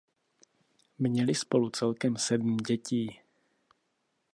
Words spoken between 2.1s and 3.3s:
sedm dětí.